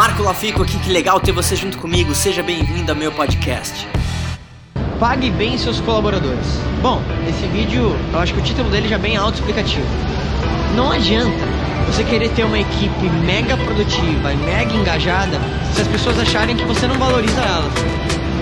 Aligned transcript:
Marco 0.00 0.22
Lafico 0.22 0.62
aqui, 0.62 0.78
que 0.78 0.90
legal 0.90 1.20
ter 1.20 1.30
você 1.30 1.54
junto 1.54 1.76
comigo. 1.76 2.14
Seja 2.14 2.42
bem-vindo 2.42 2.90
ao 2.90 2.96
meu 2.96 3.12
podcast. 3.12 3.86
Pague 4.98 5.30
bem 5.30 5.58
seus 5.58 5.78
colaboradores. 5.78 6.46
Bom, 6.80 7.02
esse 7.28 7.46
vídeo, 7.48 7.94
eu 8.10 8.18
acho 8.18 8.32
que 8.32 8.40
o 8.40 8.42
título 8.42 8.70
dele 8.70 8.88
já 8.88 8.94
é 8.94 8.98
bem 8.98 9.18
autoexplicativo. 9.18 9.84
Não 10.74 10.90
adianta 10.90 11.44
você 11.86 12.02
querer 12.02 12.30
ter 12.30 12.44
uma 12.44 12.58
equipe 12.58 13.10
mega 13.26 13.58
produtiva 13.58 14.32
e 14.32 14.36
mega 14.38 14.72
engajada 14.72 15.38
se 15.74 15.82
as 15.82 15.88
pessoas 15.88 16.18
acharem 16.18 16.56
que 16.56 16.64
você 16.64 16.86
não 16.86 16.98
valoriza 16.98 17.38
elas. 17.42 17.72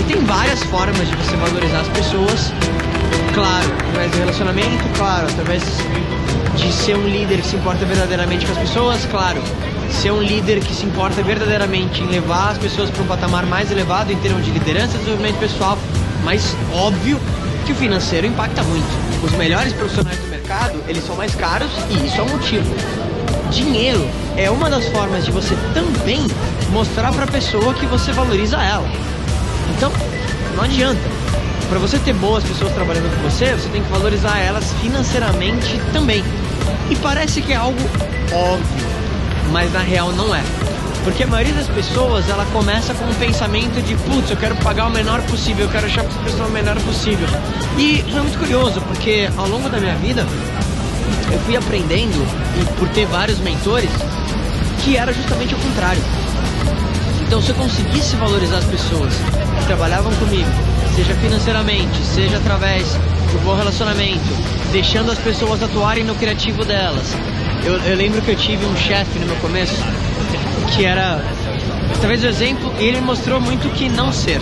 E 0.00 0.04
tem 0.04 0.24
várias 0.24 0.62
formas 0.62 1.06
de 1.06 1.14
você 1.16 1.36
valorizar 1.36 1.80
as 1.80 1.88
pessoas. 1.88 2.50
Claro, 3.34 3.68
através 3.90 4.10
do 4.10 4.18
relacionamento, 4.20 4.88
claro, 4.96 5.26
através 5.26 5.62
de 6.56 6.72
ser 6.72 6.96
um 6.96 7.06
líder 7.06 7.40
que 7.40 7.46
se 7.46 7.56
importa 7.56 7.84
verdadeiramente 7.84 8.46
com 8.46 8.52
as 8.52 8.58
pessoas, 8.58 9.06
claro, 9.06 9.42
ser 9.90 10.10
um 10.10 10.22
líder 10.22 10.60
que 10.60 10.74
se 10.74 10.84
importa 10.84 11.22
verdadeiramente 11.22 12.02
em 12.02 12.06
levar 12.06 12.50
as 12.50 12.58
pessoas 12.58 12.90
para 12.90 13.02
um 13.02 13.06
patamar 13.06 13.46
mais 13.46 13.70
elevado 13.70 14.12
em 14.12 14.16
termos 14.16 14.44
de 14.44 14.50
liderança 14.50 14.94
e 14.96 14.98
desenvolvimento 14.98 15.38
pessoal, 15.38 15.78
mas 16.24 16.56
óbvio 16.72 17.18
que 17.64 17.72
o 17.72 17.74
financeiro 17.74 18.26
impacta 18.26 18.62
muito. 18.64 18.86
Os 19.24 19.32
melhores 19.32 19.72
profissionais 19.72 20.18
do 20.18 20.28
mercado, 20.28 20.82
eles 20.88 21.04
são 21.06 21.16
mais 21.16 21.34
caros 21.34 21.70
e 21.90 22.06
isso 22.06 22.20
é 22.20 22.22
um 22.22 22.28
motivo. 22.28 22.74
Dinheiro 23.50 24.08
é 24.36 24.50
uma 24.50 24.70
das 24.70 24.86
formas 24.88 25.24
de 25.24 25.30
você 25.30 25.54
também 25.74 26.26
mostrar 26.70 27.12
para 27.12 27.24
a 27.24 27.28
pessoa 27.28 27.74
que 27.74 27.86
você 27.86 28.10
valoriza 28.12 28.56
ela. 28.56 28.88
Então, 29.76 29.92
não 30.56 30.64
adianta. 30.64 31.00
Para 31.68 31.78
você 31.78 31.98
ter 31.98 32.12
boas 32.14 32.44
pessoas 32.44 32.72
trabalhando 32.74 33.14
com 33.14 33.30
você, 33.30 33.54
você 33.54 33.68
tem 33.68 33.82
que 33.82 33.90
valorizar 33.90 34.38
elas 34.38 34.72
financeiramente 34.80 35.80
também. 35.92 36.22
E 36.92 36.96
parece 36.96 37.40
que 37.40 37.54
é 37.54 37.56
algo 37.56 37.78
óbvio, 38.30 38.86
mas 39.50 39.72
na 39.72 39.78
real 39.78 40.12
não 40.12 40.34
é. 40.34 40.42
Porque 41.02 41.22
a 41.22 41.26
maioria 41.26 41.54
das 41.54 41.66
pessoas, 41.66 42.28
ela 42.28 42.44
começa 42.52 42.92
com 42.92 43.06
um 43.06 43.14
pensamento 43.14 43.82
de, 43.82 43.94
putz, 43.94 44.30
eu 44.30 44.36
quero 44.36 44.54
pagar 44.56 44.88
o 44.88 44.90
menor 44.90 45.22
possível, 45.22 45.64
eu 45.64 45.72
quero 45.72 45.86
achar 45.86 46.04
para 46.04 46.12
essa 46.12 46.22
pessoa 46.22 46.48
o 46.48 46.52
menor 46.52 46.78
possível. 46.80 47.26
E 47.78 48.04
é 48.14 48.20
muito 48.20 48.38
curioso, 48.38 48.78
porque 48.82 49.26
ao 49.38 49.48
longo 49.48 49.70
da 49.70 49.80
minha 49.80 49.94
vida, 49.94 50.26
eu 51.32 51.38
fui 51.46 51.56
aprendendo, 51.56 52.26
e 52.60 52.78
por 52.78 52.86
ter 52.90 53.06
vários 53.06 53.38
mentores, 53.38 53.88
que 54.84 54.98
era 54.98 55.14
justamente 55.14 55.54
o 55.54 55.58
contrário. 55.58 56.02
Então, 57.26 57.40
se 57.40 57.48
eu 57.48 57.54
conseguisse 57.54 58.16
valorizar 58.16 58.58
as 58.58 58.66
pessoas 58.66 59.14
que 59.58 59.64
trabalhavam 59.66 60.12
comigo, 60.16 60.50
seja 60.94 61.14
financeiramente, 61.14 62.04
seja 62.04 62.36
através 62.36 62.86
do 63.32 63.42
bom 63.46 63.56
relacionamento, 63.56 64.28
deixando 64.72 65.12
as 65.12 65.18
pessoas 65.18 65.62
atuarem 65.62 66.02
no 66.02 66.14
criativo 66.14 66.64
delas. 66.64 67.14
Eu, 67.64 67.74
eu 67.74 67.96
lembro 67.96 68.22
que 68.22 68.30
eu 68.30 68.36
tive 68.36 68.64
um 68.64 68.76
chefe 68.76 69.18
no 69.18 69.26
meu 69.26 69.36
começo 69.36 69.76
que 70.74 70.84
era 70.84 71.22
talvez 72.00 72.24
o 72.24 72.26
exemplo, 72.26 72.72
e 72.80 72.84
ele 72.84 73.00
mostrou 73.00 73.40
muito 73.40 73.68
que 73.74 73.88
não 73.88 74.12
ser. 74.12 74.40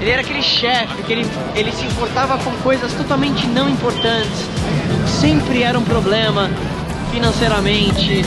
Ele 0.00 0.10
era 0.10 0.20
aquele 0.20 0.42
chefe 0.42 1.02
que 1.02 1.12
ele, 1.12 1.26
ele 1.54 1.72
se 1.72 1.84
importava 1.84 2.38
com 2.38 2.50
coisas 2.62 2.92
totalmente 2.92 3.46
não 3.48 3.68
importantes. 3.68 4.46
Sempre 5.20 5.62
era 5.62 5.78
um 5.78 5.82
problema 5.82 6.50
financeiramente. 7.10 8.24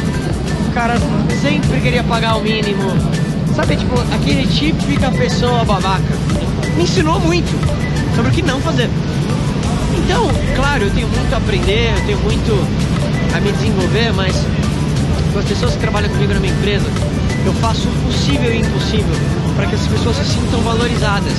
O 0.70 0.74
cara 0.74 0.96
sempre 1.42 1.80
queria 1.82 2.04
pagar 2.04 2.36
o 2.38 2.42
mínimo. 2.42 2.84
Sabe, 3.56 3.76
tipo, 3.76 3.96
aquele 4.14 4.46
típica 4.48 5.10
pessoa 5.12 5.64
babaca. 5.64 6.16
Me 6.76 6.84
ensinou 6.84 7.20
muito 7.20 7.50
sobre 8.16 8.32
o 8.32 8.34
que 8.34 8.42
não 8.42 8.60
fazer. 8.60 8.90
Então, 9.98 10.28
claro, 10.56 10.84
eu 10.86 10.92
tenho 10.92 11.08
muito 11.08 11.34
a 11.34 11.38
aprender, 11.38 11.94
eu 11.98 12.06
tenho 12.06 12.20
muito 12.20 12.52
a 13.36 13.40
me 13.40 13.52
desenvolver, 13.52 14.14
mas 14.14 14.36
com 15.34 15.40
as 15.40 15.46
pessoas 15.46 15.74
que 15.74 15.80
trabalham 15.80 16.10
comigo 16.10 16.34
na 16.34 16.40
minha 16.40 16.54
empresa, 16.54 16.86
eu 17.46 17.54
faço 17.56 17.88
o 17.88 17.92
possível 18.06 18.54
e 18.54 18.58
o 18.58 18.66
impossível 18.66 19.16
para 19.56 19.66
que 19.68 19.76
as 19.76 19.88
pessoas 19.88 20.16
se 20.18 20.26
sintam 20.26 20.62
valorizadas. 20.62 21.34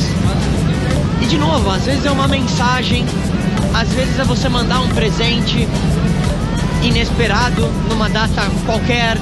E 1.21 1.27
de 1.27 1.39
novo, 1.39 1.71
às 1.71 1.85
vezes 1.85 2.05
é 2.05 2.11
uma 2.11 2.29
mensagem, 2.29 3.05
às 3.75 3.89
vezes 3.91 4.19
é 4.19 4.25
você 4.25 4.49
mandar 4.49 4.81
um 4.81 4.89
presente 4.89 5.69
inesperado 6.83 7.67
numa 7.89 8.09
data 8.09 8.43
qualquer. 8.67 9.17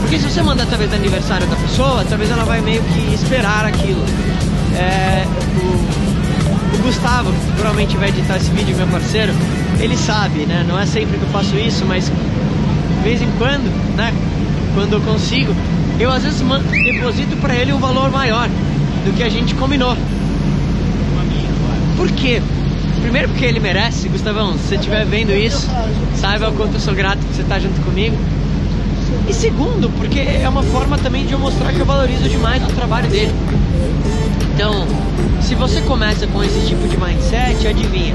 Porque 0.00 0.18
se 0.18 0.30
você 0.30 0.42
mandar 0.42 0.64
através 0.64 0.90
do 0.90 0.96
aniversário 0.96 1.46
da 1.46 1.56
pessoa, 1.56 2.04
talvez 2.08 2.30
ela 2.30 2.44
vai 2.44 2.60
meio 2.60 2.82
que 2.82 3.14
esperar 3.14 3.64
aquilo. 3.64 4.02
Gustavo, 6.98 7.32
que 7.32 7.52
provavelmente 7.52 7.96
vai 7.96 8.08
editar 8.08 8.38
esse 8.38 8.50
vídeo, 8.50 8.76
meu 8.76 8.88
parceiro, 8.88 9.32
ele 9.78 9.96
sabe, 9.96 10.40
né? 10.46 10.64
Não 10.66 10.76
é 10.76 10.84
sempre 10.84 11.16
que 11.16 11.22
eu 11.22 11.28
faço 11.28 11.56
isso, 11.56 11.84
mas 11.86 12.06
de 12.06 13.04
vez 13.04 13.22
em 13.22 13.30
quando, 13.38 13.70
né? 13.94 14.12
Quando 14.74 14.94
eu 14.94 15.00
consigo, 15.02 15.54
eu 16.00 16.10
às 16.10 16.24
vezes 16.24 16.40
deposito 16.40 17.36
para 17.36 17.54
ele 17.54 17.72
um 17.72 17.78
valor 17.78 18.10
maior 18.10 18.48
do 19.04 19.16
que 19.16 19.22
a 19.22 19.28
gente 19.28 19.54
combinou. 19.54 19.96
Por 21.96 22.10
quê? 22.10 22.42
Primeiro 23.00 23.28
porque 23.28 23.44
ele 23.44 23.60
merece, 23.60 24.08
Gustavão, 24.08 24.54
se 24.54 24.66
você 24.66 24.74
estiver 24.74 25.06
vendo 25.06 25.30
isso, 25.30 25.68
saiba 26.16 26.48
o 26.48 26.52
quanto 26.52 26.74
eu 26.74 26.80
sou 26.80 26.94
grato 26.94 27.18
que 27.18 27.32
você 27.32 27.42
está 27.42 27.60
junto 27.60 27.80
comigo. 27.82 28.16
E 29.28 29.32
segundo, 29.32 29.88
porque 29.90 30.18
é 30.18 30.48
uma 30.48 30.64
forma 30.64 30.98
também 30.98 31.24
de 31.24 31.32
eu 31.32 31.38
mostrar 31.38 31.72
que 31.72 31.78
eu 31.78 31.86
valorizo 31.86 32.28
demais 32.28 32.60
o 32.64 32.72
trabalho 32.74 33.08
dele. 33.08 33.32
Então, 34.52 34.84
se 35.40 35.54
você 35.54 35.80
começa 35.82 36.26
com 36.26 36.42
esse 36.42 36.66
tipo 36.66 36.86
de 36.88 36.96
mindset, 36.96 37.66
adivinha, 37.66 38.14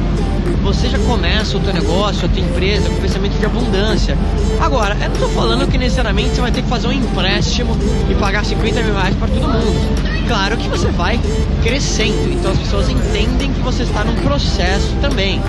você 0.63 0.88
já 0.88 1.00
começa 1.00 1.57
o 1.57 1.59
teu 1.59 1.73
negócio, 1.73 2.25
a 2.25 2.29
tua 2.29 2.41
empresa 2.41 2.89
com 2.89 2.95
pensamento 2.95 3.38
de 3.38 3.45
abundância. 3.45 4.17
Agora, 4.59 4.95
eu 4.95 5.09
não 5.09 5.13
estou 5.13 5.29
falando 5.29 5.69
que 5.69 5.78
necessariamente 5.78 6.29
você 6.29 6.41
vai 6.41 6.51
ter 6.51 6.61
que 6.61 6.69
fazer 6.69 6.88
um 6.88 6.94
empréstimo 6.94 7.78
e 8.09 8.16
pagar 8.16 8.45
50 8.45 8.81
mil 8.81 8.94
reais 8.94 9.16
para 9.16 9.28
todo 9.28 9.47
mundo. 9.47 10.25
Claro 10.28 10.56
que 10.56 10.69
você 10.69 10.88
vai 10.88 11.19
crescendo, 11.61 12.31
então 12.31 12.51
as 12.51 12.57
pessoas 12.57 12.89
entendem 12.89 13.51
que 13.51 13.59
você 13.61 13.84
está 13.84 14.03
num 14.03 14.16
processo 14.16 14.95
também. 15.01 15.41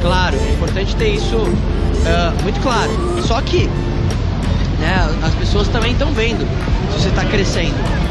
Claro, 0.00 0.36
é 0.36 0.52
importante 0.52 0.96
ter 0.96 1.08
isso 1.08 1.36
uh, 1.36 2.42
muito 2.42 2.60
claro. 2.62 2.90
Só 3.26 3.40
que 3.42 3.68
né, 4.80 5.14
as 5.22 5.34
pessoas 5.34 5.68
também 5.68 5.92
estão 5.92 6.10
vendo 6.12 6.46
se 6.92 7.02
você 7.02 7.08
está 7.08 7.24
crescendo. 7.24 8.07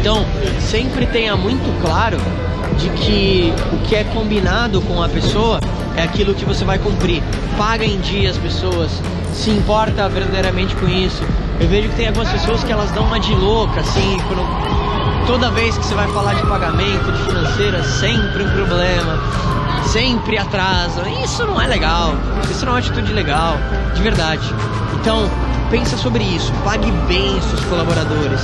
Então, 0.00 0.24
sempre 0.60 1.06
tenha 1.06 1.36
muito 1.36 1.80
claro 1.82 2.18
de 2.78 2.88
que 2.90 3.52
o 3.72 3.78
que 3.88 3.96
é 3.96 4.04
combinado 4.04 4.80
com 4.82 5.02
a 5.02 5.08
pessoa 5.08 5.60
é 5.96 6.02
aquilo 6.02 6.34
que 6.34 6.44
você 6.44 6.64
vai 6.64 6.78
cumprir. 6.78 7.22
Paga 7.56 7.84
em 7.84 7.98
dia 8.00 8.30
as 8.30 8.36
pessoas, 8.36 8.90
se 9.32 9.50
importa 9.50 10.08
verdadeiramente 10.08 10.74
com 10.76 10.88
isso. 10.88 11.22
Eu 11.60 11.68
vejo 11.68 11.88
que 11.88 11.96
tem 11.96 12.06
algumas 12.06 12.30
pessoas 12.30 12.62
que 12.62 12.70
elas 12.70 12.90
dão 12.92 13.04
uma 13.04 13.18
de 13.18 13.34
louca, 13.34 13.80
assim, 13.80 14.16
quando, 14.28 15.26
toda 15.26 15.50
vez 15.50 15.76
que 15.76 15.84
você 15.84 15.94
vai 15.94 16.06
falar 16.08 16.34
de 16.34 16.42
pagamento, 16.42 17.10
de 17.10 17.22
financeira, 17.24 17.82
sempre 17.82 18.44
um 18.44 18.50
problema, 18.50 19.18
sempre 19.88 20.38
atrasa. 20.38 21.02
Isso 21.24 21.44
não 21.44 21.60
é 21.60 21.66
legal, 21.66 22.14
isso 22.48 22.64
não 22.64 22.72
é 22.72 22.76
uma 22.76 22.78
atitude 22.78 23.12
legal, 23.12 23.56
de 23.92 24.00
verdade. 24.00 24.54
Então, 25.00 25.28
pensa 25.70 25.96
sobre 25.96 26.24
isso, 26.24 26.52
pague 26.64 26.90
bem 27.06 27.40
seus 27.42 27.64
colaboradores, 27.66 28.40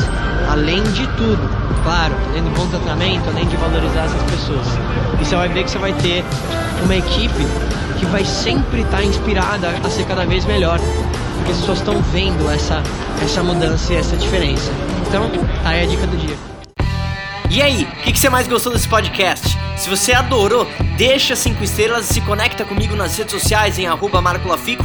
além 0.51 0.83
de 0.93 1.07
tudo, 1.17 1.49
claro, 1.83 2.15
além 2.31 2.43
do 2.43 2.51
bom 2.51 2.67
tratamento, 2.67 3.29
além 3.29 3.47
de 3.47 3.57
valorizar 3.57 4.05
essas 4.05 4.23
pessoas. 4.31 4.67
E 5.21 5.25
você 5.25 5.37
vai 5.37 5.49
ver 5.49 5.65
que 5.65 5.71
você 5.71 5.79
vai 5.79 5.93
ter 5.95 6.25
uma 6.83 6.97
equipe 6.97 7.47
que 7.99 8.07
vai 8.07 8.25
sempre 8.25 8.83
estar 8.83 9.03
inspirada 9.03 9.75
a 9.83 9.91
ser 9.91 10.05
cada 10.07 10.25
vez 10.25 10.45
melhor, 10.45 10.79
porque 11.37 11.53
as 11.53 11.59
pessoas 11.59 11.79
estão 11.79 12.01
vendo 12.13 12.51
essa, 12.51 12.83
essa 13.23 13.43
mudança 13.43 13.93
e 13.93 13.97
essa 13.97 14.17
diferença. 14.17 14.71
Então, 15.07 15.31
tá 15.63 15.71
aí 15.71 15.85
a 15.85 15.87
dica 15.87 16.07
do 16.07 16.17
dia. 16.17 16.37
E 17.51 17.63
aí, 17.63 17.85
o 17.85 18.03
que, 18.03 18.13
que, 18.13 18.19
você 18.19 18.29
mais 18.29 18.49
gostou 18.49 18.73
desse 18.73 18.89
podcast? 18.89 19.57
Se 19.77 19.89
você 19.89 20.13
adorou, 20.13 20.67
deixa 20.97 21.37
5 21.37 21.63
estrelas 21.63 22.11
e 22.11 22.15
se 22.15 22.21
conecta 22.23 22.65
comigo 22.65 22.97
nas 22.97 23.17
redes 23.17 23.33
sociais 23.33 23.79
em 23.79 23.87
arroba 23.87 24.21
Marco 24.21 24.49
Lafico 24.49 24.85